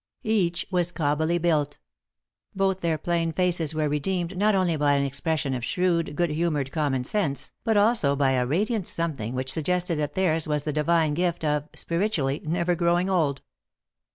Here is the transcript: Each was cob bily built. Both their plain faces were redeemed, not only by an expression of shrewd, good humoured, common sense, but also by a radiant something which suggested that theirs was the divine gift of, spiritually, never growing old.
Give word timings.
Each 0.23 0.65
was 0.71 0.91
cob 0.91 1.19
bily 1.19 1.39
built. 1.39 1.77
Both 2.55 2.79
their 2.79 2.97
plain 2.97 3.31
faces 3.31 3.75
were 3.75 3.87
redeemed, 3.87 4.35
not 4.35 4.55
only 4.55 4.75
by 4.75 4.93
an 4.95 5.03
expression 5.03 5.53
of 5.53 5.63
shrewd, 5.63 6.15
good 6.15 6.31
humoured, 6.31 6.71
common 6.71 7.03
sense, 7.03 7.51
but 7.63 7.77
also 7.77 8.15
by 8.15 8.31
a 8.31 8.47
radiant 8.47 8.87
something 8.87 9.35
which 9.35 9.53
suggested 9.53 9.97
that 9.99 10.15
theirs 10.15 10.47
was 10.47 10.63
the 10.63 10.73
divine 10.73 11.13
gift 11.13 11.45
of, 11.45 11.69
spiritually, 11.75 12.41
never 12.43 12.73
growing 12.73 13.11
old. 13.11 13.43